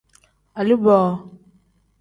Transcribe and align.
Aliboo. 0.59 1.03